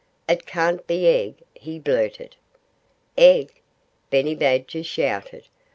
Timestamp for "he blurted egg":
1.53-3.61